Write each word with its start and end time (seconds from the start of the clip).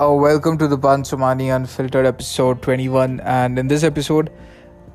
Uh, 0.00 0.12
welcome 0.12 0.56
to 0.56 0.68
the 0.68 0.78
Pansumani 0.78 1.52
Unfiltered 1.52 2.06
episode 2.06 2.62
21. 2.62 3.18
And 3.18 3.58
in 3.58 3.66
this 3.66 3.82
episode, 3.82 4.30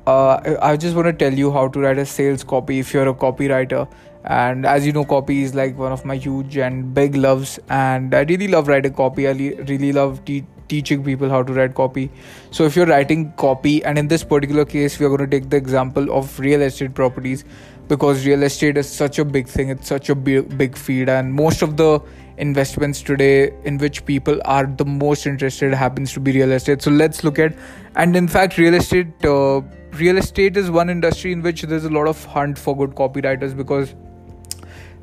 uh, 0.06 0.56
I 0.62 0.78
just 0.78 0.96
want 0.96 1.08
to 1.08 1.12
tell 1.12 1.34
you 1.38 1.52
how 1.52 1.68
to 1.68 1.78
write 1.78 1.98
a 1.98 2.06
sales 2.06 2.42
copy 2.42 2.78
if 2.78 2.94
you're 2.94 3.06
a 3.06 3.12
copywriter. 3.12 3.86
And 4.24 4.64
as 4.64 4.86
you 4.86 4.94
know, 4.94 5.04
copy 5.04 5.42
is 5.42 5.54
like 5.54 5.76
one 5.76 5.92
of 5.92 6.06
my 6.06 6.16
huge 6.16 6.56
and 6.56 6.94
big 6.94 7.16
loves. 7.16 7.58
And 7.68 8.14
I 8.14 8.20
really 8.20 8.48
love 8.48 8.66
writing 8.66 8.94
copy. 8.94 9.28
I 9.28 9.32
really 9.32 9.92
love 9.92 10.24
te- 10.24 10.46
teaching 10.68 11.04
people 11.04 11.28
how 11.28 11.42
to 11.42 11.52
write 11.52 11.74
copy. 11.74 12.10
So 12.50 12.64
if 12.64 12.74
you're 12.74 12.86
writing 12.86 13.30
copy, 13.32 13.84
and 13.84 13.98
in 13.98 14.08
this 14.08 14.24
particular 14.24 14.64
case, 14.64 14.98
we 14.98 15.04
are 15.04 15.10
going 15.10 15.28
to 15.28 15.38
take 15.38 15.50
the 15.50 15.58
example 15.58 16.10
of 16.16 16.40
real 16.40 16.62
estate 16.62 16.94
properties 16.94 17.44
because 17.88 18.24
real 18.24 18.42
estate 18.42 18.78
is 18.78 18.88
such 18.88 19.18
a 19.18 19.24
big 19.26 19.48
thing. 19.48 19.68
It's 19.68 19.86
such 19.86 20.08
a 20.08 20.14
big, 20.14 20.56
big 20.56 20.78
field, 20.78 21.10
and 21.10 21.34
most 21.34 21.60
of 21.60 21.76
the 21.76 22.00
investments 22.38 23.02
today 23.02 23.54
in 23.64 23.78
which 23.78 24.04
people 24.04 24.40
are 24.44 24.66
the 24.66 24.84
most 24.84 25.26
interested 25.26 25.72
happens 25.72 26.12
to 26.12 26.20
be 26.20 26.32
real 26.32 26.52
estate. 26.52 26.82
So 26.82 26.90
let's 26.90 27.24
look 27.24 27.38
at 27.38 27.56
and 27.96 28.16
in 28.16 28.28
fact 28.28 28.58
real 28.58 28.74
estate 28.74 29.24
uh, 29.24 29.60
real 29.92 30.18
estate 30.18 30.56
is 30.56 30.70
one 30.70 30.90
industry 30.90 31.32
in 31.32 31.42
which 31.42 31.62
there's 31.62 31.84
a 31.84 31.90
lot 31.90 32.08
of 32.08 32.24
hunt 32.24 32.58
for 32.58 32.76
good 32.76 32.94
copywriters 32.96 33.56
because 33.56 33.94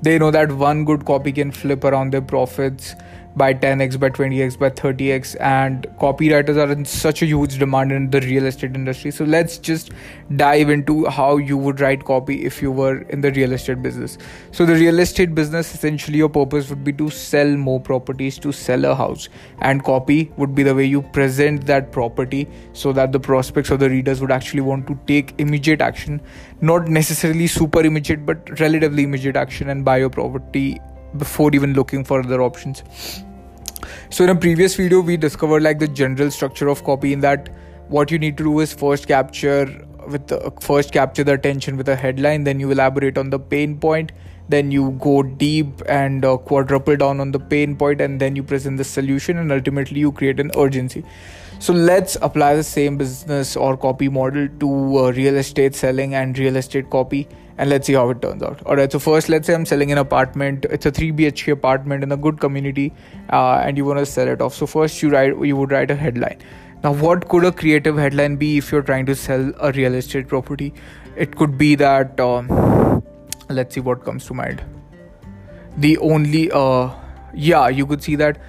they 0.01 0.17
know 0.17 0.31
that 0.31 0.51
one 0.51 0.83
good 0.83 1.05
copy 1.05 1.31
can 1.31 1.51
flip 1.51 1.83
around 1.83 2.11
their 2.11 2.21
profits 2.21 2.95
by 3.35 3.53
10x 3.53 3.97
by 3.99 4.09
20x 4.09 4.59
by 4.59 4.69
30x 4.69 5.39
and 5.39 5.87
copywriters 5.99 6.57
are 6.57 6.71
in 6.71 6.83
such 6.83 7.21
a 7.21 7.25
huge 7.25 7.57
demand 7.59 7.91
in 7.91 8.09
the 8.09 8.19
real 8.21 8.45
estate 8.45 8.75
industry. 8.75 9.11
So 9.11 9.23
let's 9.23 9.57
just 9.57 9.91
dive 10.35 10.69
into 10.69 11.05
how 11.05 11.37
you 11.37 11.57
would 11.57 11.79
write 11.79 12.03
copy 12.03 12.43
if 12.45 12.61
you 12.61 12.71
were 12.71 13.01
in 13.03 13.21
the 13.21 13.31
real 13.31 13.53
estate 13.53 13.81
business. 13.81 14.17
So 14.51 14.65
the 14.65 14.75
real 14.75 14.99
estate 14.99 15.33
business 15.33 15.73
essentially 15.73 16.17
your 16.17 16.29
purpose 16.29 16.69
would 16.69 16.83
be 16.83 16.93
to 16.93 17.09
sell 17.09 17.47
more 17.47 17.79
properties 17.79 18.37
to 18.39 18.51
sell 18.51 18.83
a 18.85 18.93
house. 18.93 19.29
And 19.59 19.83
copy 19.83 20.31
would 20.35 20.53
be 20.53 20.63
the 20.63 20.75
way 20.75 20.85
you 20.85 21.01
present 21.01 21.65
that 21.67 21.91
property 21.91 22.47
so 22.73 22.91
that 22.93 23.11
the 23.11 23.19
prospects 23.19 23.71
or 23.71 23.77
the 23.77 23.89
readers 23.89 24.19
would 24.19 24.31
actually 24.31 24.61
want 24.61 24.87
to 24.87 24.99
take 25.07 25.33
immediate 25.37 25.81
action. 25.81 26.21
Not 26.59 26.89
necessarily 26.89 27.47
super 27.47 27.81
immediate 27.81 28.25
but 28.25 28.59
relatively 28.59 29.03
immediate 29.03 29.37
action 29.37 29.69
and 29.69 29.85
buy 29.85 29.97
your 29.97 30.09
property 30.09 30.79
before 31.17 31.53
even 31.53 31.73
looking 31.73 32.05
for 32.05 32.21
other 32.21 32.41
options 32.41 32.83
so 34.09 34.23
in 34.23 34.29
a 34.29 34.35
previous 34.35 34.75
video 34.75 35.01
we 35.01 35.17
discovered 35.17 35.63
like 35.63 35.79
the 35.79 35.87
general 35.87 36.31
structure 36.31 36.67
of 36.67 36.83
copy 36.83 37.13
in 37.13 37.19
that 37.19 37.49
what 37.87 38.11
you 38.11 38.19
need 38.19 38.37
to 38.37 38.43
do 38.43 38.59
is 38.59 38.73
first 38.73 39.07
capture 39.07 39.65
with 40.07 40.27
the 40.27 40.51
first 40.61 40.91
capture 40.91 41.23
the 41.23 41.33
attention 41.33 41.77
with 41.77 41.89
a 41.89 41.95
headline 41.95 42.43
then 42.43 42.59
you 42.59 42.71
elaborate 42.71 43.17
on 43.17 43.29
the 43.29 43.39
pain 43.39 43.77
point 43.77 44.11
then 44.51 44.71
you 44.71 44.91
go 44.99 45.23
deep 45.23 45.81
and 45.87 46.25
uh, 46.25 46.37
quadruple 46.37 46.95
down 46.95 47.19
on 47.19 47.31
the 47.31 47.39
pain 47.39 47.75
point 47.75 48.01
and 48.01 48.19
then 48.19 48.35
you 48.35 48.43
present 48.43 48.77
the 48.77 48.83
solution 48.83 49.37
and 49.37 49.51
ultimately 49.51 49.99
you 49.99 50.11
create 50.11 50.39
an 50.39 50.51
urgency. 50.57 51.03
So 51.59 51.73
let's 51.73 52.17
apply 52.21 52.55
the 52.55 52.63
same 52.63 52.97
business 52.97 53.55
or 53.55 53.77
copy 53.77 54.09
model 54.09 54.47
to 54.59 54.97
uh, 54.97 55.11
real 55.11 55.37
estate 55.37 55.75
selling 55.75 56.15
and 56.15 56.37
real 56.37 56.55
estate 56.55 56.89
copy 56.89 57.27
and 57.61 57.69
let's 57.69 57.85
see 57.85 57.93
how 57.93 58.09
it 58.09 58.21
turns 58.23 58.41
out. 58.41 58.61
All 58.65 58.75
right, 58.75 58.91
so 58.91 58.97
first, 58.97 59.29
let's 59.29 59.45
say 59.45 59.53
I'm 59.53 59.65
selling 59.67 59.91
an 59.91 59.99
apartment. 59.99 60.65
It's 60.77 60.87
a 60.87 60.91
3 60.91 61.11
BHK 61.11 61.51
apartment 61.53 62.03
in 62.03 62.11
a 62.11 62.17
good 62.17 62.39
community, 62.39 62.91
uh, 63.31 63.61
and 63.65 63.77
you 63.77 63.85
want 63.85 63.99
to 63.99 64.05
sell 64.05 64.27
it 64.27 64.41
off. 64.41 64.55
So 64.55 64.65
first, 64.65 65.03
you 65.03 65.11
write 65.11 65.37
you 65.49 65.55
would 65.55 65.71
write 65.71 65.91
a 65.91 65.95
headline. 65.95 66.39
Now, 66.83 66.93
what 66.93 67.27
could 67.29 67.45
a 67.45 67.51
creative 67.51 67.99
headline 68.03 68.37
be 68.37 68.57
if 68.57 68.71
you're 68.71 68.81
trying 68.81 69.05
to 69.11 69.15
sell 69.15 69.51
a 69.59 69.71
real 69.73 69.93
estate 69.93 70.27
property? 70.27 70.73
It 71.15 71.35
could 71.35 71.55
be 71.59 71.75
that. 71.75 72.19
Um, 72.19 73.03
let's 73.49 73.75
see 73.75 73.85
what 73.91 74.03
comes 74.03 74.25
to 74.31 74.33
mind. 74.33 74.63
The 75.77 75.97
only, 75.99 76.49
uh, 76.51 76.89
yeah, 77.35 77.67
you 77.67 77.85
could 77.85 78.01
see 78.01 78.15
that 78.15 78.41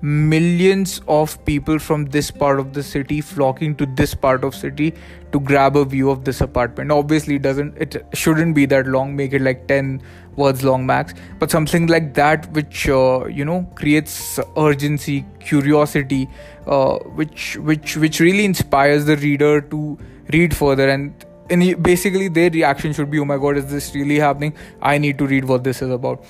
millions 0.00 1.00
of 1.08 1.44
people 1.44 1.78
from 1.78 2.04
this 2.06 2.30
part 2.30 2.60
of 2.60 2.72
the 2.72 2.82
city 2.82 3.20
flocking 3.20 3.74
to 3.76 3.86
this 3.86 4.14
part 4.14 4.44
of 4.44 4.54
city 4.54 4.94
to 5.32 5.40
grab 5.40 5.76
a 5.76 5.84
view 5.84 6.10
of 6.10 6.24
this 6.24 6.40
apartment. 6.40 6.92
Obviously 6.92 7.36
it 7.36 7.42
doesn't 7.42 7.76
it 7.76 8.06
shouldn't 8.14 8.54
be 8.54 8.66
that 8.66 8.86
long 8.86 9.14
make 9.16 9.32
it 9.32 9.42
like 9.42 9.66
10 9.66 10.00
words 10.36 10.62
long 10.62 10.86
max 10.86 11.14
but 11.40 11.50
something 11.50 11.88
like 11.88 12.14
that 12.14 12.50
which 12.52 12.88
uh, 12.88 13.26
you 13.26 13.44
know 13.44 13.68
creates 13.74 14.38
urgency 14.56 15.26
curiosity 15.40 16.28
uh, 16.66 16.98
which 17.20 17.56
which 17.56 17.96
which 17.96 18.20
really 18.20 18.44
inspires 18.44 19.04
the 19.04 19.16
reader 19.16 19.60
to 19.60 19.98
read 20.32 20.54
further. 20.54 20.88
And 20.88 21.24
and 21.50 21.82
basically 21.82 22.28
their 22.28 22.50
reaction 22.50 22.92
should 22.92 23.10
be 23.10 23.18
oh 23.18 23.24
my 23.24 23.38
god 23.38 23.56
is 23.56 23.70
this 23.70 23.94
really 23.94 24.18
happening? 24.18 24.54
I 24.82 24.98
need 24.98 25.18
to 25.18 25.26
read 25.26 25.44
what 25.44 25.64
this 25.64 25.82
is 25.82 25.90
about 25.90 26.24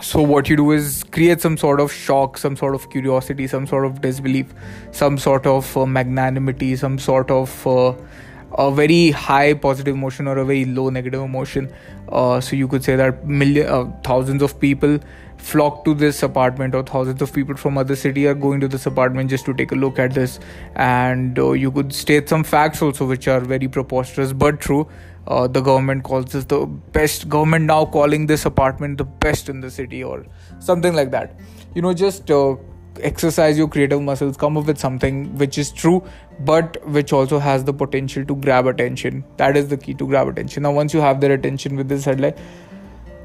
so 0.00 0.22
what 0.22 0.48
you 0.48 0.56
do 0.56 0.70
is 0.72 1.04
create 1.12 1.40
some 1.40 1.56
sort 1.56 1.80
of 1.80 1.92
shock 1.92 2.38
some 2.38 2.56
sort 2.56 2.74
of 2.74 2.88
curiosity 2.90 3.46
some 3.46 3.66
sort 3.66 3.84
of 3.84 4.00
disbelief 4.00 4.52
some 4.90 5.18
sort 5.18 5.46
of 5.46 5.76
uh, 5.76 5.86
magnanimity 5.86 6.76
some 6.76 6.98
sort 6.98 7.30
of 7.30 7.66
uh, 7.66 7.92
a 8.56 8.70
very 8.70 9.10
high 9.10 9.54
positive 9.54 9.94
emotion 9.94 10.26
or 10.26 10.38
a 10.38 10.44
very 10.44 10.64
low 10.64 10.88
negative 10.88 11.20
emotion. 11.20 11.72
Uh, 12.10 12.40
so 12.40 12.56
you 12.56 12.66
could 12.66 12.82
say 12.82 12.96
that 12.96 13.26
million 13.26 13.68
uh, 13.68 13.84
thousands 14.02 14.42
of 14.42 14.58
people 14.58 14.98
flock 15.36 15.84
to 15.84 15.94
this 15.94 16.22
apartment 16.22 16.74
or 16.74 16.82
thousands 16.82 17.22
of 17.22 17.32
people 17.32 17.56
from 17.56 17.78
other 17.78 17.94
city 17.94 18.26
are 18.26 18.34
going 18.34 18.58
to 18.58 18.66
this 18.66 18.86
apartment 18.86 19.30
just 19.30 19.44
to 19.44 19.54
take 19.54 19.70
a 19.70 19.74
look 19.74 19.98
at 19.98 20.14
this. 20.14 20.40
And 20.74 21.38
uh, 21.38 21.52
you 21.52 21.70
could 21.70 21.92
state 21.92 22.28
some 22.28 22.42
facts 22.42 22.80
also 22.82 23.06
which 23.06 23.28
are 23.28 23.40
very 23.40 23.68
preposterous 23.68 24.32
but 24.32 24.60
true 24.60 24.88
uh, 25.28 25.46
the 25.46 25.60
government 25.60 26.04
calls 26.04 26.32
this 26.32 26.44
the 26.46 26.66
best 26.98 27.28
government 27.28 27.66
now 27.66 27.84
calling 27.84 28.26
this 28.26 28.44
apartment 28.44 28.98
the 28.98 29.04
best 29.04 29.48
in 29.48 29.60
the 29.60 29.70
city 29.70 30.02
or 30.02 30.26
something 30.58 30.94
like 30.94 31.10
that. 31.10 31.38
You 31.74 31.82
know 31.82 31.94
just 31.94 32.30
uh, 32.30 32.56
exercise 33.00 33.56
your 33.56 33.68
creative 33.68 34.00
muscles 34.02 34.36
come 34.36 34.56
up 34.56 34.66
with 34.66 34.78
something 34.78 35.36
which 35.38 35.58
is 35.58 35.70
true 35.70 36.02
but 36.40 36.76
which 36.88 37.12
also 37.12 37.38
has 37.38 37.62
the 37.64 37.72
potential 37.72 38.24
to 38.24 38.36
grab 38.36 38.66
attention. 38.66 39.24
That 39.36 39.56
is 39.56 39.68
the 39.68 39.76
key 39.76 39.94
to 39.94 40.06
grab 40.06 40.28
attention. 40.28 40.64
Now 40.64 40.72
once 40.72 40.94
you 40.94 41.00
have 41.00 41.20
their 41.20 41.32
attention 41.32 41.76
with 41.76 41.88
this 41.88 42.04
headline 42.04 42.34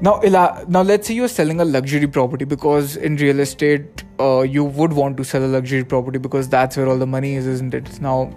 now 0.00 0.20
now 0.68 0.82
let's 0.82 1.06
say 1.06 1.14
you're 1.14 1.28
selling 1.28 1.60
a 1.60 1.64
luxury 1.64 2.06
property 2.06 2.44
because 2.44 2.96
in 2.96 3.16
real 3.16 3.40
estate 3.40 4.02
uh, 4.20 4.40
you 4.42 4.64
would 4.64 4.92
want 4.92 5.16
to 5.16 5.24
sell 5.24 5.44
a 5.44 5.46
luxury 5.46 5.84
property 5.84 6.18
because 6.18 6.48
that's 6.48 6.76
where 6.76 6.88
all 6.88 6.98
the 6.98 7.06
money 7.06 7.34
is 7.34 7.46
isn't 7.46 7.74
it? 7.74 8.00
Now 8.00 8.32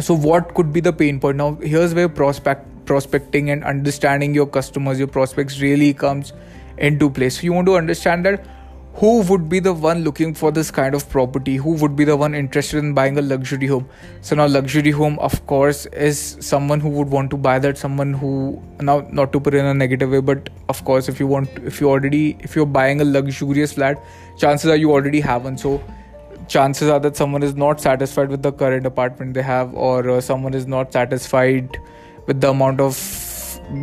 so 0.00 0.14
what 0.14 0.54
could 0.54 0.72
be 0.72 0.80
the 0.80 0.92
pain 0.92 1.20
point? 1.20 1.36
Now 1.36 1.54
here's 1.54 1.94
where 1.94 2.08
prospect 2.08 2.66
prospecting 2.90 3.50
and 3.50 3.62
understanding 3.72 4.34
your 4.34 4.46
customers, 4.46 4.98
your 4.98 5.12
prospects 5.16 5.60
really 5.60 5.92
comes 5.94 6.32
into 6.78 7.08
place. 7.18 7.36
So 7.36 7.44
you 7.44 7.52
want 7.52 7.66
to 7.68 7.76
understand 7.76 8.26
that 8.26 8.46
who 8.94 9.10
would 9.22 9.48
be 9.48 9.60
the 9.66 9.72
one 9.72 10.02
looking 10.02 10.34
for 10.34 10.50
this 10.50 10.72
kind 10.78 10.96
of 10.96 11.08
property? 11.08 11.54
Who 11.56 11.74
would 11.82 11.94
be 11.94 12.04
the 12.04 12.16
one 12.16 12.34
interested 12.34 12.78
in 12.78 12.92
buying 12.92 13.16
a 13.18 13.22
luxury 13.22 13.68
home? 13.68 13.88
So 14.22 14.34
now 14.34 14.46
luxury 14.48 14.90
home 14.90 15.20
of 15.20 15.46
course 15.46 15.86
is 16.08 16.36
someone 16.40 16.80
who 16.80 16.88
would 16.96 17.12
want 17.18 17.30
to 17.30 17.36
buy 17.36 17.58
that 17.60 17.78
someone 17.78 18.12
who 18.24 18.32
now 18.80 18.96
not 19.20 19.32
to 19.34 19.40
put 19.48 19.54
in 19.60 19.70
a 19.74 19.74
negative 19.82 20.10
way 20.16 20.20
but 20.32 20.50
of 20.74 20.82
course 20.90 21.08
if 21.14 21.20
you 21.20 21.28
want 21.28 21.62
if 21.72 21.80
you 21.80 21.88
already 21.92 22.36
if 22.40 22.56
you're 22.56 22.72
buying 22.80 23.00
a 23.00 23.04
luxurious 23.04 23.74
flat 23.78 24.02
chances 24.44 24.74
are 24.74 24.80
you 24.84 24.90
already 24.98 25.20
have 25.28 25.44
one. 25.44 25.56
So 25.56 25.80
chances 26.48 26.88
are 26.96 27.00
that 27.08 27.22
someone 27.22 27.48
is 27.52 27.56
not 27.64 27.80
satisfied 27.88 28.36
with 28.36 28.42
the 28.50 28.52
current 28.52 28.92
apartment 28.92 29.40
they 29.40 29.48
have 29.54 29.74
or 29.74 30.10
uh, 30.10 30.20
someone 30.20 30.60
is 30.62 30.66
not 30.76 30.92
satisfied 30.92 31.82
with 32.30 32.40
the 32.40 32.50
amount 32.50 32.80
of 32.80 32.98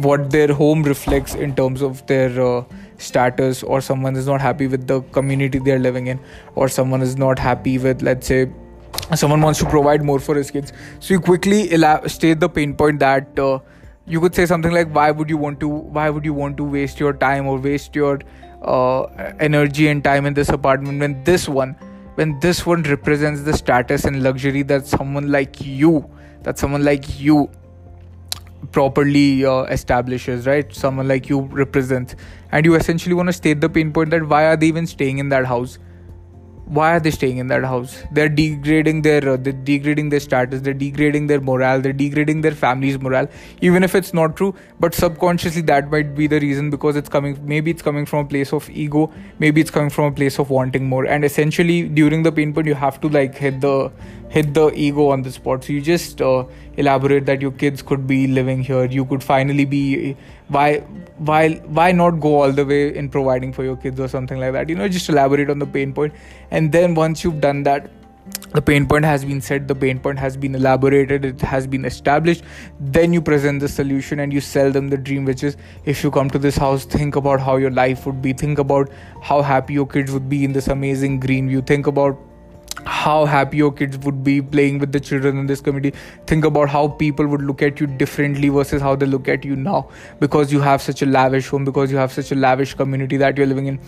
what 0.04 0.30
their 0.32 0.54
home 0.54 0.84
reflects 0.84 1.36
in 1.36 1.56
terms 1.56 1.82
of 1.82 2.06
their 2.08 2.42
uh, 2.42 2.64
status 2.98 3.64
or 3.64 3.80
someone 3.82 4.16
is 4.16 4.28
not 4.28 4.42
happy 4.42 4.68
with 4.68 4.88
the 4.88 5.02
community 5.18 5.60
they're 5.60 5.84
living 5.88 6.08
in 6.08 6.20
or 6.56 6.68
someone 6.68 7.02
is 7.02 7.18
not 7.18 7.40
happy 7.40 7.78
with 7.78 8.02
let's 8.02 8.28
say 8.28 8.40
someone 9.16 9.42
wants 9.42 9.60
to 9.60 9.70
provide 9.70 10.04
more 10.04 10.20
for 10.20 10.36
his 10.36 10.52
kids. 10.52 10.74
So 11.00 11.14
you 11.14 11.20
quickly 11.20 11.68
state 12.08 12.40
the 12.40 12.50
pain 12.50 12.74
point 12.76 13.00
that 13.00 13.40
uh, 13.40 13.60
you 14.06 14.22
could 14.22 14.34
say 14.34 14.46
something 14.46 14.72
like 14.72 14.94
why 14.94 15.12
would 15.12 15.30
you 15.30 15.38
want 15.38 15.60
to 15.60 15.68
why 15.68 16.10
would 16.10 16.26
you 16.26 16.34
want 16.34 16.58
to 16.58 16.64
waste 16.64 17.00
your 17.00 17.14
time 17.14 17.48
or 17.48 17.58
waste 17.58 17.96
your 17.96 18.20
uh, 18.64 19.04
energy 19.40 19.88
and 19.90 20.04
time 20.04 20.26
in 20.26 20.34
this 20.34 20.50
apartment 20.50 21.00
when 21.00 21.24
this 21.24 21.48
one 21.50 21.76
when 22.16 22.40
this 22.40 22.66
one 22.66 22.84
represents 22.84 23.42
the 23.44 23.56
status 23.56 24.06
and 24.06 24.24
luxury 24.24 24.64
that 24.64 24.88
someone 24.88 25.32
like 25.32 25.62
you 25.62 26.10
that 26.44 26.58
someone 26.58 26.84
like 26.84 27.20
you 27.20 27.50
properly 28.72 29.46
uh, 29.46 29.64
establishes 29.64 30.48
right? 30.48 30.74
Someone 30.74 31.08
like 31.08 31.30
you 31.30 31.42
represents 31.42 32.16
and 32.52 32.66
you 32.66 32.76
essentially 32.76 33.16
want 33.16 33.28
to 33.28 33.34
state 33.34 33.62
the 33.62 33.70
pain 33.70 33.92
point 33.92 34.10
that 34.12 34.28
why 34.28 34.46
are 34.46 34.58
they 34.58 34.68
even 34.68 34.88
staying 34.88 35.20
in 35.20 35.30
that 35.30 35.46
house? 35.46 35.80
Why 36.66 36.98
are 36.98 37.00
they 37.00 37.12
staying 37.12 37.38
in 37.38 37.48
that 37.48 37.64
house? 37.64 38.04
They're 38.12 38.28
degrading 38.28 39.04
their 39.04 39.30
uh, 39.30 39.38
they're 39.38 39.54
degrading 39.54 40.10
their 40.10 40.20
status 40.20 40.60
they're 40.60 40.74
degrading 40.74 41.28
their 41.28 41.40
morale 41.40 41.80
they're 41.80 41.94
degrading 41.94 42.42
their 42.42 42.52
family's 42.52 43.00
morale 43.00 43.30
even 43.62 43.84
if 43.84 43.96
it's 43.96 44.14
not 44.14 44.36
true 44.36 44.54
but 44.78 44.94
subconsciously 44.94 45.62
that 45.62 45.90
might 45.90 46.14
be 46.14 46.28
the 46.28 46.42
reason 46.42 46.70
because 46.70 46.98
it's 46.98 47.08
coming 47.08 47.40
maybe 47.48 47.72
it's 47.72 47.82
coming 47.82 48.06
from 48.06 48.26
a 48.26 48.28
place 48.28 48.52
of 48.52 48.70
ego 48.70 49.10
maybe 49.40 49.62
it's 49.62 49.72
coming 49.72 49.90
from 49.90 50.06
a 50.06 50.12
place 50.12 50.40
of 50.40 50.50
wanting 50.50 50.88
more. 50.90 51.06
And 51.06 51.24
essentially 51.24 51.88
during 51.88 52.24
the 52.24 52.34
pain 52.34 52.54
point 52.54 52.68
you 52.68 52.76
have 52.76 53.00
to 53.02 53.08
like 53.08 53.36
hit 53.36 53.62
the 53.62 53.92
hit 54.30 54.54
the 54.54 54.72
ego 54.74 55.10
on 55.10 55.22
the 55.22 55.32
spot. 55.32 55.64
So 55.64 55.74
you 55.74 55.82
just 55.82 56.22
uh, 56.22 56.46
elaborate 56.78 57.26
that 57.26 57.42
your 57.42 57.52
kids 57.52 57.82
could 57.82 58.08
be 58.08 58.28
living 58.28 58.64
here. 58.64 58.86
You 58.86 59.06
could 59.06 59.24
finally 59.24 59.66
be 59.66 60.16
why 60.48 60.80
why 61.18 61.56
why 61.80 61.92
not 61.92 62.20
go 62.20 62.42
all 62.42 62.52
the 62.52 62.66
way 62.66 62.96
in 62.96 63.10
providing 63.10 63.54
for 63.54 63.64
your 63.64 63.76
kids 63.76 64.00
or 64.00 64.08
something 64.08 64.40
like 64.40 64.54
that? 64.54 64.70
You 64.70 64.76
know 64.76 64.88
just 64.88 65.10
elaborate 65.10 65.50
on 65.50 65.60
the 65.60 65.66
pain 65.66 65.94
point. 65.94 66.14
And 66.52 66.72
then 66.72 66.96
once 66.96 67.24
you've 67.24 67.42
done 67.42 67.64
that 67.64 67.90
the 68.54 68.62
pain 68.62 68.86
point 68.88 69.06
has 69.06 69.24
been 69.26 69.40
set 69.42 69.68
the 69.68 69.76
pain 69.76 70.00
point 70.00 70.20
has 70.20 70.36
been 70.38 70.56
elaborated 70.56 71.26
it 71.26 71.42
has 71.42 71.68
been 71.68 71.86
established 71.86 72.44
then 72.80 73.14
you 73.14 73.22
present 73.22 73.60
the 73.60 73.68
solution 73.68 74.20
and 74.20 74.34
you 74.34 74.42
sell 74.42 74.72
them 74.72 74.90
the 74.90 74.98
dream 74.98 75.26
which 75.26 75.44
is 75.44 75.58
if 75.86 76.04
you 76.04 76.12
come 76.12 76.30
to 76.30 76.40
this 76.40 76.58
house 76.58 76.86
think 76.86 77.16
about 77.16 77.40
how 77.40 77.58
your 77.58 77.72
life 77.72 78.06
would 78.06 78.22
be. 78.22 78.34
Think 78.34 78.60
about 78.60 78.90
how 79.22 79.42
happy 79.42 79.74
your 79.74 79.88
kids 79.88 80.12
would 80.12 80.30
be 80.30 80.44
in 80.44 80.54
this 80.54 80.68
amazing 80.68 81.20
green 81.20 81.50
view. 81.50 81.62
Think 81.62 81.88
about 81.88 82.18
how 82.86 83.26
happy 83.26 83.58
your 83.58 83.72
kids 83.72 83.98
would 84.00 84.24
be 84.24 84.42
playing 84.42 84.80
with 84.80 84.92
the 84.92 85.00
children 85.00 85.38
in 85.38 85.48
this 85.48 85.62
community. 85.62 85.98
Think 86.26 86.46
about 86.46 86.70
how 86.70 86.88
people 86.88 87.28
would 87.28 87.42
look 87.42 87.62
at 87.62 87.80
you 87.80 87.88
differently 87.88 88.50
versus 88.50 88.82
how 88.82 88.96
they 88.96 89.06
look 89.06 89.28
at 89.28 89.44
you 89.44 89.56
now. 89.56 89.90
Because 90.20 90.52
you 90.52 90.60
have 90.62 90.82
such 90.82 91.02
a 91.02 91.06
lavish 91.06 91.48
home 91.48 91.66
because 91.66 91.92
you 91.92 91.98
have 91.98 92.12
such 92.12 92.32
a 92.32 92.36
lavish 92.36 92.74
community 92.74 93.18
that 93.18 93.38
you're 93.38 93.48
living 93.48 93.68
in. 93.68 93.80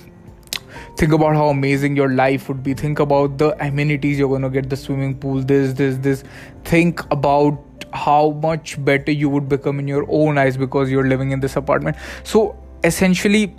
Think 0.97 1.13
about 1.13 1.35
how 1.35 1.49
amazing 1.49 1.95
your 1.95 2.09
life 2.09 2.49
would 2.49 2.63
be. 2.63 2.73
Think 2.73 2.99
about 2.99 3.37
the 3.37 3.55
amenities 3.65 4.19
you're 4.19 4.29
going 4.29 4.41
to 4.41 4.49
get 4.49 4.69
the 4.69 4.77
swimming 4.77 5.17
pool 5.17 5.41
this 5.41 5.73
this 5.73 5.97
this. 5.97 6.23
Think 6.65 7.01
about 7.11 7.63
how 7.93 8.31
much 8.31 8.83
better 8.83 9.11
you 9.11 9.29
would 9.29 9.49
become 9.49 9.79
in 9.79 9.87
your 9.87 10.05
own 10.09 10.37
eyes 10.37 10.57
because 10.57 10.91
you're 10.91 11.07
living 11.07 11.31
in 11.31 11.39
this 11.39 11.55
apartment. 11.55 11.97
So 12.23 12.57
essentially 12.83 13.55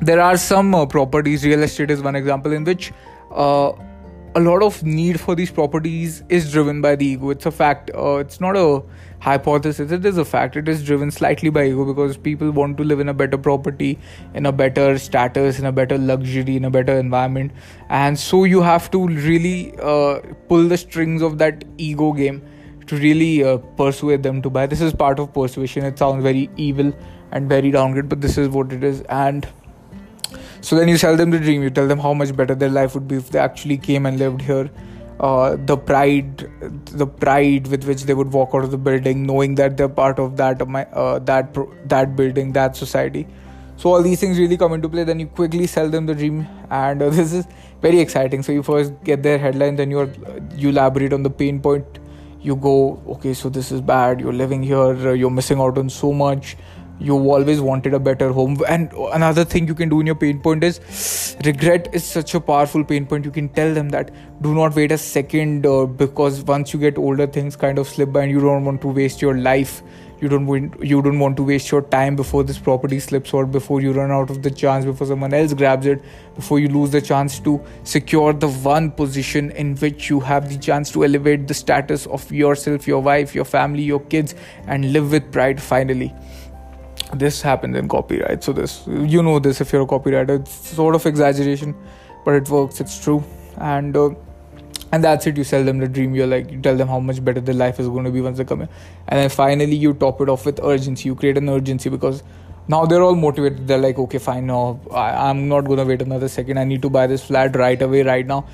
there 0.00 0.20
are 0.20 0.36
some 0.36 0.74
uh, 0.74 0.86
properties 0.86 1.44
real 1.44 1.62
estate 1.62 1.90
is 1.90 2.00
one 2.00 2.16
example 2.16 2.52
in 2.52 2.64
which 2.64 2.92
uh, 3.32 3.72
a 4.36 4.40
lot 4.40 4.62
of 4.62 4.82
need 4.84 5.18
for 5.20 5.34
these 5.34 5.50
properties 5.50 6.22
is 6.28 6.52
driven 6.52 6.80
by 6.80 6.94
the 6.94 7.04
ego. 7.04 7.30
It's 7.30 7.46
a 7.46 7.50
fact 7.50 7.90
uh, 7.94 8.16
it's 8.16 8.40
not 8.40 8.56
a 8.56 8.82
hypothesis. 9.18 9.90
It 9.90 10.06
is 10.06 10.18
a 10.18 10.24
fact. 10.24 10.56
It 10.56 10.68
is 10.68 10.84
driven 10.84 11.10
slightly 11.10 11.50
by 11.50 11.64
ego 11.66 11.84
because 11.84 12.16
people 12.16 12.50
want 12.50 12.76
to 12.76 12.84
live 12.84 13.00
in 13.00 13.08
a 13.08 13.14
better 13.14 13.36
property 13.36 13.98
in 14.34 14.46
a 14.46 14.52
better 14.52 14.98
status 14.98 15.58
in 15.58 15.66
a 15.66 15.72
better 15.72 15.98
luxury 15.98 16.56
in 16.56 16.64
a 16.64 16.70
better 16.70 16.96
environment. 16.96 17.52
And 17.88 18.18
so 18.18 18.44
you 18.44 18.62
have 18.62 18.90
to 18.92 19.06
really 19.06 19.74
uh, 19.82 20.20
pull 20.48 20.68
the 20.68 20.76
strings 20.76 21.22
of 21.22 21.38
that 21.38 21.64
ego 21.78 22.12
game 22.12 22.42
to 22.86 22.96
really 22.96 23.42
uh, 23.42 23.58
persuade 23.58 24.22
them 24.22 24.42
to 24.42 24.50
buy. 24.50 24.66
This 24.66 24.80
is 24.80 24.92
part 24.92 25.18
of 25.18 25.32
persuasion. 25.32 25.84
It 25.84 25.98
sounds 25.98 26.22
very 26.22 26.48
evil 26.56 26.92
and 27.32 27.48
very 27.48 27.70
downgrade 27.70 28.08
but 28.08 28.20
this 28.20 28.38
is 28.38 28.48
what 28.48 28.72
it 28.72 28.84
is. 28.84 29.00
And 29.08 29.48
so 30.60 30.76
then 30.76 30.88
you 30.88 30.96
sell 30.98 31.16
them 31.16 31.30
the 31.30 31.38
dream. 31.38 31.62
You 31.62 31.70
tell 31.70 31.88
them 31.88 31.98
how 31.98 32.12
much 32.12 32.36
better 32.36 32.54
their 32.54 32.68
life 32.68 32.94
would 32.94 33.08
be 33.08 33.16
if 33.16 33.30
they 33.30 33.38
actually 33.38 33.78
came 33.78 34.06
and 34.06 34.18
lived 34.18 34.42
here. 34.42 34.70
Uh, 35.18 35.56
the 35.66 35.76
pride 35.76 36.48
the 36.86 37.06
pride 37.06 37.66
with 37.66 37.84
which 37.84 38.04
they 38.04 38.14
would 38.14 38.32
walk 38.32 38.54
out 38.54 38.64
of 38.64 38.70
the 38.70 38.78
building 38.78 39.26
knowing 39.26 39.54
that 39.54 39.76
they're 39.76 39.86
part 39.86 40.18
of 40.18 40.38
that 40.38 40.62
uh, 40.62 41.18
that 41.18 41.54
that 41.84 42.16
building 42.16 42.52
that 42.52 42.76
society. 42.76 43.26
So 43.76 43.92
all 43.92 44.02
these 44.02 44.20
things 44.20 44.38
really 44.38 44.56
come 44.56 44.72
into 44.74 44.88
play. 44.88 45.04
Then 45.04 45.20
you 45.20 45.26
quickly 45.26 45.66
sell 45.66 45.88
them 45.88 46.06
the 46.06 46.14
dream. 46.14 46.46
And 46.70 47.02
uh, 47.02 47.10
this 47.18 47.32
is 47.32 47.46
very 47.80 48.00
exciting. 48.00 48.42
So 48.42 48.52
you 48.52 48.62
first 48.62 48.92
get 49.04 49.22
their 49.22 49.38
headline 49.38 49.76
then 49.76 49.90
you 49.90 50.10
you 50.54 50.70
elaborate 50.70 51.12
on 51.12 51.22
the 51.22 51.30
pain 51.30 51.60
point. 51.60 51.98
You 52.42 52.56
go 52.56 53.02
okay 53.16 53.34
so 53.34 53.48
this 53.48 53.70
is 53.72 53.80
bad. 53.80 54.20
You're 54.20 54.32
living 54.32 54.62
here. 54.62 55.14
You're 55.14 55.30
missing 55.30 55.60
out 55.60 55.76
on 55.78 55.90
so 55.90 56.12
much 56.12 56.56
you 57.00 57.16
always 57.16 57.60
wanted 57.60 57.94
a 57.94 57.98
better 57.98 58.30
home. 58.32 58.58
And 58.68 58.92
another 59.12 59.44
thing 59.44 59.66
you 59.66 59.74
can 59.74 59.88
do 59.88 60.00
in 60.00 60.06
your 60.06 60.14
pain 60.14 60.40
point 60.40 60.62
is 60.62 61.36
regret 61.44 61.88
is 61.92 62.04
such 62.04 62.34
a 62.34 62.40
powerful 62.40 62.84
pain 62.84 63.06
point. 63.06 63.24
You 63.24 63.30
can 63.30 63.48
tell 63.48 63.72
them 63.72 63.88
that 63.90 64.10
do 64.42 64.54
not 64.54 64.74
wait 64.74 64.92
a 64.92 64.98
second 64.98 65.66
uh, 65.66 65.86
because 65.86 66.42
once 66.42 66.72
you 66.72 66.80
get 66.80 66.98
older 66.98 67.26
things 67.26 67.56
kind 67.56 67.78
of 67.78 67.88
slip 67.88 68.12
by 68.12 68.22
and 68.22 68.30
you 68.30 68.40
don't 68.40 68.64
want 68.64 68.82
to 68.82 68.88
waste 68.88 69.22
your 69.22 69.36
life. 69.36 69.82
You 70.20 70.28
don't 70.28 70.46
want 70.46 70.84
you 70.84 71.00
don't 71.00 71.18
want 71.18 71.38
to 71.38 71.42
waste 71.42 71.70
your 71.70 71.80
time 71.80 72.14
before 72.14 72.44
this 72.44 72.58
property 72.58 73.00
slips 73.00 73.32
or 73.32 73.46
before 73.46 73.80
you 73.80 73.92
run 73.92 74.10
out 74.10 74.28
of 74.28 74.42
the 74.42 74.50
chance 74.50 74.84
before 74.84 75.06
someone 75.06 75.32
else 75.32 75.54
grabs 75.54 75.86
it 75.86 76.02
before 76.34 76.58
you 76.60 76.68
lose 76.68 76.90
the 76.90 77.00
chance 77.00 77.40
to 77.40 77.58
secure 77.84 78.34
the 78.34 78.50
one 78.50 78.90
position 78.90 79.50
in 79.52 79.74
which 79.76 80.10
you 80.10 80.20
have 80.20 80.50
the 80.50 80.58
chance 80.58 80.90
to 80.90 81.06
elevate 81.06 81.48
the 81.48 81.54
status 81.54 82.04
of 82.04 82.30
yourself 82.30 82.86
your 82.86 83.00
wife 83.00 83.34
your 83.34 83.46
family 83.46 83.82
your 83.82 84.00
kids 84.16 84.34
and 84.66 84.92
live 84.92 85.10
with 85.10 85.32
pride 85.32 85.58
finally 85.58 86.12
this 87.14 87.42
happens 87.42 87.76
in 87.76 87.88
copyright. 87.88 88.44
So 88.44 88.52
this 88.52 88.86
you 88.86 89.22
know 89.22 89.38
this 89.38 89.60
if 89.60 89.72
you're 89.72 89.82
a 89.82 89.86
copywriter. 89.86 90.40
It's 90.40 90.52
sort 90.70 90.94
of 90.94 91.06
exaggeration 91.06 91.74
but 92.24 92.34
it 92.34 92.48
works 92.48 92.80
it's 92.80 93.02
true. 93.02 93.22
And 93.58 93.96
uh, 93.96 94.10
and 94.92 95.04
that's 95.04 95.26
it. 95.26 95.36
You 95.36 95.44
sell 95.44 95.64
them 95.64 95.78
the 95.78 95.88
dream. 95.88 96.14
You're 96.14 96.26
like 96.26 96.50
you 96.50 96.60
tell 96.60 96.76
them 96.76 96.88
how 96.88 97.00
much 97.00 97.24
better 97.24 97.40
their 97.40 97.54
life 97.54 97.80
is 97.80 97.88
going 97.88 98.04
to 98.04 98.10
be 98.10 98.20
once 98.20 98.38
they 98.38 98.44
come 98.44 98.62
in. 98.62 98.68
And 99.08 99.20
then 99.20 99.28
finally 99.28 99.76
you 99.76 99.94
top 99.94 100.20
it 100.20 100.28
off 100.28 100.46
with 100.46 100.60
urgency. 100.62 101.08
You 101.08 101.14
create 101.14 101.38
an 101.38 101.48
urgency 101.48 101.88
because 101.90 102.22
now 102.68 102.84
they're 102.86 103.02
all 103.02 103.16
motivated. 103.16 103.66
They're 103.66 103.78
like 103.78 103.98
okay 103.98 104.18
fine 104.18 104.46
no 104.46 104.80
I, 104.92 105.28
i'm 105.28 105.48
not 105.48 105.62
going 105.62 105.78
to 105.78 105.84
wait 105.84 106.02
another 106.02 106.28
second. 106.28 106.58
I 106.58 106.64
need 106.64 106.82
to 106.82 106.90
buy 106.90 107.06
this 107.06 107.24
flat 107.24 107.56
right 107.56 107.80
away 107.80 108.02
right 108.02 108.26
now 108.26 108.46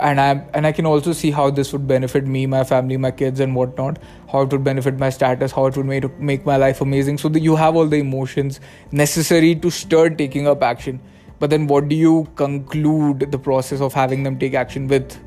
and 0.00 0.20
I 0.20 0.44
and 0.54 0.66
I 0.66 0.72
can 0.72 0.86
also 0.86 1.12
see 1.12 1.30
how 1.30 1.50
this 1.50 1.72
would 1.72 1.86
benefit 1.86 2.26
me, 2.26 2.46
my 2.46 2.64
family, 2.64 2.96
my 2.96 3.10
kids, 3.10 3.40
and 3.40 3.54
whatnot. 3.54 3.98
How 4.32 4.42
it 4.42 4.50
would 4.50 4.64
benefit 4.64 4.98
my 4.98 5.10
status, 5.10 5.52
how 5.52 5.66
it 5.66 5.76
would 5.76 5.86
make 5.86 6.18
make 6.18 6.44
my 6.44 6.56
life 6.56 6.80
amazing. 6.80 7.18
So 7.18 7.28
that 7.28 7.40
you 7.40 7.56
have 7.56 7.76
all 7.76 7.86
the 7.86 7.98
emotions 7.98 8.60
necessary 8.90 9.54
to 9.56 9.70
start 9.70 10.18
taking 10.18 10.48
up 10.48 10.62
action. 10.62 11.00
But 11.38 11.50
then, 11.50 11.66
what 11.68 11.88
do 11.88 11.94
you 11.94 12.28
conclude 12.34 13.30
the 13.30 13.38
process 13.38 13.80
of 13.80 13.94
having 13.94 14.24
them 14.24 14.38
take 14.38 14.54
action 14.54 14.88
with? 14.88 15.18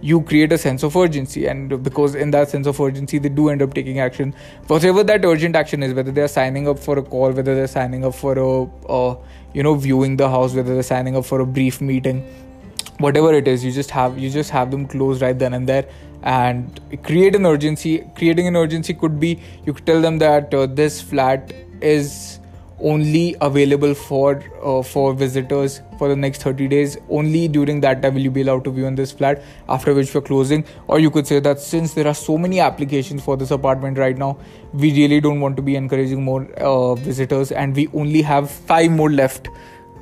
You 0.00 0.20
create 0.20 0.52
a 0.52 0.58
sense 0.58 0.82
of 0.82 0.96
urgency, 0.96 1.46
and 1.46 1.82
because 1.82 2.14
in 2.14 2.30
that 2.32 2.50
sense 2.50 2.66
of 2.66 2.78
urgency, 2.78 3.18
they 3.18 3.30
do 3.30 3.48
end 3.48 3.62
up 3.62 3.72
taking 3.72 4.00
action. 4.00 4.34
Whatever 4.66 5.02
that 5.04 5.24
urgent 5.24 5.56
action 5.56 5.82
is, 5.82 5.94
whether 5.94 6.12
they 6.12 6.20
are 6.20 6.28
signing 6.28 6.68
up 6.68 6.78
for 6.78 6.98
a 6.98 7.02
call, 7.02 7.30
whether 7.30 7.54
they're 7.54 7.66
signing 7.66 8.04
up 8.04 8.14
for 8.14 8.38
a, 8.38 8.92
a 8.92 9.16
you 9.54 9.62
know, 9.62 9.74
viewing 9.76 10.18
the 10.18 10.28
house, 10.28 10.52
whether 10.52 10.74
they're 10.74 10.82
signing 10.82 11.16
up 11.16 11.24
for 11.24 11.40
a 11.40 11.46
brief 11.46 11.80
meeting 11.80 12.22
whatever 12.98 13.34
it 13.34 13.48
is 13.48 13.64
you 13.64 13.72
just 13.72 13.90
have 13.90 14.18
you 14.18 14.30
just 14.30 14.50
have 14.50 14.70
them 14.70 14.86
close 14.86 15.20
right 15.20 15.38
then 15.38 15.54
and 15.54 15.68
there. 15.68 15.88
And 16.22 16.80
create 17.04 17.34
an 17.34 17.44
urgency 17.44 18.04
creating 18.16 18.46
an 18.46 18.56
urgency 18.56 18.94
could 18.94 19.20
be 19.20 19.40
you 19.66 19.72
could 19.72 19.86
tell 19.86 20.00
them 20.00 20.18
that 20.18 20.54
uh, 20.54 20.66
this 20.66 21.00
flat 21.00 21.52
is 21.82 22.40
only 22.80 23.36
available 23.40 23.94
for 23.94 24.42
uh, 24.62 24.82
for 24.82 25.14
visitors 25.14 25.80
for 25.98 26.08
the 26.08 26.16
next 26.16 26.42
30 26.42 26.68
days. 26.68 26.96
Only 27.08 27.46
during 27.48 27.80
that 27.80 28.02
time 28.02 28.14
will 28.14 28.22
you 28.22 28.30
be 28.30 28.42
allowed 28.42 28.64
to 28.64 28.70
view 28.70 28.86
in 28.86 28.94
this 28.94 29.12
flat 29.12 29.42
after 29.68 29.94
which 29.94 30.14
we're 30.14 30.22
closing. 30.22 30.64
Or 30.88 30.98
you 30.98 31.10
could 31.10 31.26
say 31.26 31.40
that 31.40 31.60
since 31.60 31.94
there 31.94 32.06
are 32.08 32.14
so 32.14 32.36
many 32.38 32.60
applications 32.60 33.22
for 33.22 33.36
this 33.36 33.50
apartment 33.50 33.98
right 33.98 34.16
now 34.16 34.38
we 34.72 34.92
really 34.92 35.20
don't 35.20 35.40
want 35.40 35.56
to 35.56 35.62
be 35.62 35.76
encouraging 35.76 36.22
more 36.22 36.44
uh, 36.54 36.94
visitors 36.94 37.52
and 37.52 37.76
we 37.76 37.88
only 37.94 38.22
have 38.22 38.50
five 38.50 38.90
more 38.90 39.10
left 39.10 39.48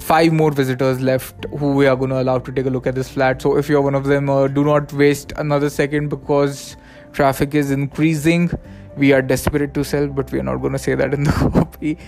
five 0.03 0.33
more 0.33 0.51
visitors 0.51 1.01
left 1.01 1.47
who 1.59 1.73
we 1.73 1.87
are 1.87 1.97
going 1.97 2.11
to 2.11 2.21
allow 2.21 2.39
to 2.39 2.53
take 2.53 2.67
a 2.67 2.71
look 2.71 2.87
at 2.87 2.95
this 2.95 3.09
flat. 3.09 3.41
So 3.41 3.57
if 3.57 3.69
you're 3.69 3.81
one 3.81 3.95
of 3.95 4.05
them, 4.05 4.29
uh, 4.29 4.49
do 4.49 4.65
not 4.65 4.93
waste 4.93 5.33
another 5.37 5.71
second 5.71 6.09
because 6.09 6.77
traffic 7.13 7.55
is 7.55 7.71
increasing. 7.71 8.51
We 8.97 9.13
are 9.13 9.23
desperate 9.23 9.75
to 9.75 9.85
sell, 9.85 10.09
but 10.09 10.33
we 10.33 10.41
are 10.41 10.43
not 10.43 10.57
going 10.57 10.73
to 10.73 10.79
say 10.79 10.95
that 10.95 11.15
in 11.15 11.25
the 11.25 11.33
copy. 11.55 11.99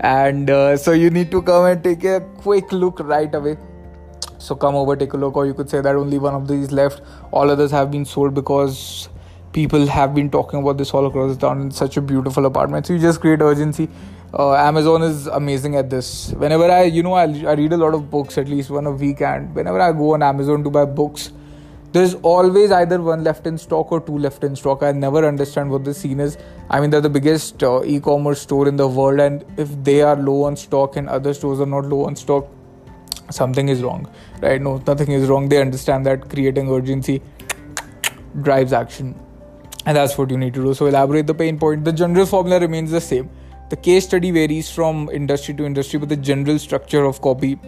and 0.00 0.50
uh, 0.50 0.76
so 0.76 0.92
you 0.92 1.10
need 1.10 1.30
to 1.30 1.42
come 1.42 1.66
and 1.66 1.82
take 1.84 2.04
a 2.04 2.20
quick 2.38 2.72
look 2.72 3.00
right 3.00 3.34
away. 3.34 3.56
So 4.38 4.54
come 4.54 4.74
over, 4.74 4.96
take 4.96 5.12
a 5.12 5.16
look, 5.16 5.36
or 5.36 5.46
you 5.46 5.54
could 5.54 5.70
say 5.70 5.80
that 5.80 5.94
only 5.94 6.18
one 6.18 6.34
of 6.34 6.48
these 6.48 6.72
left. 6.72 7.02
All 7.30 7.50
others 7.50 7.70
have 7.70 7.90
been 7.90 8.04
sold 8.04 8.34
because 8.34 9.08
people 9.52 9.86
have 9.86 10.14
been 10.14 10.30
talking 10.30 10.60
about 10.60 10.78
this 10.78 10.92
all 10.92 11.06
across 11.06 11.34
the 11.34 11.40
town. 11.40 11.66
It's 11.66 11.76
such 11.76 11.96
a 11.96 12.00
beautiful 12.00 12.46
apartment. 12.46 12.86
So 12.86 12.94
you 12.94 12.98
just 12.98 13.20
create 13.20 13.40
urgency 13.42 13.88
uh, 14.32 14.54
Amazon 14.54 15.02
is 15.02 15.26
amazing 15.26 15.76
at 15.76 15.90
this. 15.90 16.32
Whenever 16.32 16.70
I, 16.70 16.84
you 16.84 17.02
know, 17.02 17.14
I, 17.14 17.24
I 17.24 17.54
read 17.54 17.72
a 17.72 17.76
lot 17.76 17.94
of 17.94 18.10
books, 18.10 18.38
at 18.38 18.48
least 18.48 18.70
one 18.70 18.86
a 18.86 18.92
week, 18.92 19.20
and 19.20 19.54
whenever 19.54 19.80
I 19.80 19.92
go 19.92 20.14
on 20.14 20.22
Amazon 20.22 20.62
to 20.64 20.70
buy 20.70 20.84
books, 20.84 21.32
there's 21.92 22.14
always 22.14 22.70
either 22.70 23.02
one 23.02 23.24
left 23.24 23.48
in 23.48 23.58
stock 23.58 23.90
or 23.90 24.00
two 24.00 24.16
left 24.16 24.44
in 24.44 24.54
stock. 24.54 24.84
I 24.84 24.92
never 24.92 25.26
understand 25.26 25.70
what 25.70 25.84
the 25.84 25.92
scene 25.92 26.20
is. 26.20 26.38
I 26.68 26.80
mean, 26.80 26.90
they're 26.90 27.00
the 27.00 27.10
biggest 27.10 27.64
uh, 27.64 27.82
e-commerce 27.84 28.42
store 28.42 28.68
in 28.68 28.76
the 28.76 28.86
world, 28.86 29.18
and 29.18 29.44
if 29.56 29.68
they 29.82 30.02
are 30.02 30.14
low 30.14 30.44
on 30.44 30.54
stock 30.54 30.94
and 30.94 31.08
other 31.08 31.34
stores 31.34 31.58
are 31.60 31.66
not 31.66 31.86
low 31.86 32.06
on 32.06 32.14
stock, 32.14 32.48
something 33.30 33.68
is 33.68 33.82
wrong, 33.82 34.08
right? 34.40 34.62
No, 34.62 34.80
nothing 34.86 35.10
is 35.10 35.28
wrong. 35.28 35.48
They 35.48 35.60
understand 35.60 36.06
that 36.06 36.30
creating 36.30 36.70
urgency 36.70 37.20
drives 38.42 38.72
action, 38.72 39.18
and 39.86 39.96
that's 39.96 40.16
what 40.16 40.30
you 40.30 40.38
need 40.38 40.54
to 40.54 40.62
do. 40.62 40.74
So 40.74 40.86
elaborate 40.86 41.26
the 41.26 41.34
pain 41.34 41.58
point. 41.58 41.84
The 41.84 41.92
general 41.92 42.26
formula 42.26 42.60
remains 42.60 42.92
the 42.92 43.00
same 43.00 43.28
the 43.70 43.76
case 43.76 44.04
study 44.04 44.30
varies 44.30 44.70
from 44.70 45.08
industry 45.10 45.54
to 45.54 45.64
industry, 45.64 45.98
but 45.98 46.08
the 46.08 46.16
general 46.16 46.58
structure 46.58 47.04
of 47.04 47.22
copy 47.22 47.58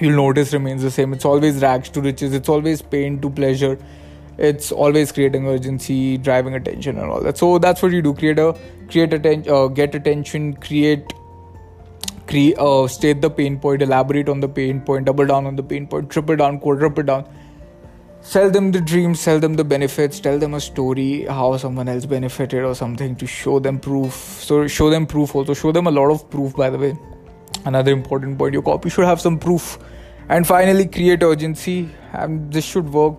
you'll 0.00 0.16
notice 0.16 0.52
remains 0.52 0.82
the 0.82 0.90
same. 0.90 1.12
It's 1.12 1.24
always 1.24 1.62
rags 1.62 1.88
to 1.90 2.00
riches, 2.00 2.34
it's 2.34 2.48
always 2.48 2.82
pain 2.82 3.20
to 3.20 3.30
pleasure, 3.30 3.78
it's 4.38 4.72
always 4.72 5.12
creating 5.12 5.46
urgency, 5.46 6.18
driving 6.18 6.54
attention, 6.54 6.98
and 6.98 7.10
all 7.10 7.20
that. 7.20 7.38
So 7.38 7.58
that's 7.58 7.82
what 7.82 7.92
you 7.92 8.02
do: 8.02 8.14
create 8.14 8.38
a 8.38 8.56
create 8.90 9.12
attention, 9.12 9.52
uh, 9.52 9.66
get 9.68 9.94
attention, 9.94 10.54
create. 10.54 11.12
Create, 12.30 12.58
uh, 12.58 12.86
state 12.86 13.22
the 13.22 13.30
pain 13.30 13.58
point, 13.58 13.80
elaborate 13.80 14.28
on 14.28 14.40
the 14.40 14.48
pain 14.56 14.82
point, 14.82 15.06
double 15.06 15.24
down 15.24 15.46
on 15.46 15.56
the 15.56 15.62
pain 15.62 15.86
point, 15.86 16.10
triple 16.10 16.36
down, 16.36 16.58
quadruple 16.60 17.02
down 17.02 17.24
sell 18.20 18.50
them 18.50 18.72
the 18.72 18.80
dreams 18.80 19.20
sell 19.20 19.38
them 19.38 19.54
the 19.54 19.64
benefits 19.64 20.20
tell 20.20 20.38
them 20.38 20.54
a 20.54 20.60
story 20.60 21.24
how 21.24 21.56
someone 21.56 21.88
else 21.88 22.06
benefited 22.06 22.64
or 22.64 22.74
something 22.74 23.16
to 23.16 23.26
show 23.26 23.58
them 23.58 23.78
proof. 23.78 24.12
So 24.12 24.66
show 24.66 24.90
them 24.90 25.06
proof 25.06 25.34
also. 25.34 25.54
Show 25.54 25.72
them 25.72 25.86
a 25.86 25.90
lot 25.90 26.10
of 26.10 26.28
proof 26.30 26.54
by 26.56 26.70
the 26.70 26.78
way. 26.78 26.96
Another 27.64 27.92
important 27.92 28.38
point 28.38 28.52
your 28.52 28.62
copy 28.62 28.90
should 28.90 29.04
have 29.04 29.20
some 29.20 29.38
proof. 29.38 29.78
And 30.28 30.46
finally 30.46 30.86
create 30.86 31.22
urgency. 31.22 31.88
And 32.12 32.52
this 32.52 32.64
should 32.64 32.88
work 32.90 33.16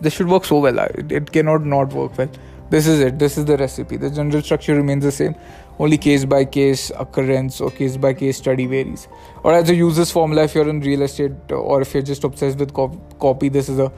this 0.00 0.14
should 0.14 0.28
work 0.28 0.44
so 0.44 0.60
well. 0.60 0.78
It, 0.78 1.10
it 1.12 1.32
cannot 1.32 1.64
not 1.64 1.92
work 1.92 2.16
well. 2.18 2.30
This 2.68 2.86
is 2.86 3.00
it. 3.00 3.18
This 3.18 3.38
is 3.38 3.44
the 3.44 3.56
recipe. 3.56 3.96
The 3.96 4.10
general 4.10 4.42
structure 4.42 4.74
remains 4.74 5.04
the 5.04 5.12
same 5.12 5.36
only 5.78 5.98
case 5.98 6.24
by 6.24 6.44
case 6.44 6.90
occurrence 6.98 7.60
or 7.60 7.70
case 7.70 7.96
by 7.96 8.14
case 8.14 8.38
study 8.38 8.66
varies. 8.66 9.08
Or 9.42 9.52
as 9.52 9.68
a 9.70 9.74
use 9.74 9.96
this 9.96 10.10
formula 10.10 10.44
if 10.44 10.54
you're 10.54 10.68
in 10.68 10.80
real 10.80 11.02
estate 11.02 11.32
uh, 11.50 11.56
or 11.56 11.82
if 11.82 11.92
you're 11.94 12.02
just 12.02 12.24
obsessed 12.24 12.58
with 12.58 12.72
copy 12.74 13.48
this 13.48 13.68
is 13.68 13.78
a 13.78 13.92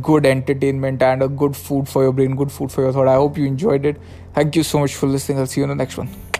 good 0.00 0.24
entertainment 0.24 1.02
and 1.02 1.22
a 1.22 1.28
good 1.28 1.56
food 1.56 1.88
for 1.88 2.02
your 2.02 2.12
brain 2.12 2.34
good 2.36 2.52
food 2.52 2.70
for 2.72 2.82
your 2.82 2.92
thought. 2.92 3.08
I 3.08 3.14
hope 3.14 3.38
you 3.38 3.46
enjoyed 3.46 3.86
it. 3.86 4.00
Thank 4.34 4.56
you 4.56 4.62
so 4.62 4.78
much 4.78 4.94
for 4.94 5.06
listening. 5.06 5.38
I'll 5.38 5.46
see 5.46 5.60
you 5.60 5.64
in 5.64 5.70
the 5.70 5.74
next 5.76 5.96
one 5.96 6.31